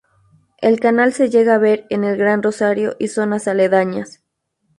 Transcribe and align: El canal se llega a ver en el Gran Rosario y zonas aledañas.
El 0.61 0.79
canal 0.79 1.13
se 1.13 1.29
llega 1.29 1.53
a 1.53 1.57
ver 1.59 1.85
en 1.91 2.03
el 2.03 2.17
Gran 2.17 2.41
Rosario 2.41 2.95
y 2.97 3.09
zonas 3.09 3.47
aledañas. 3.47 4.23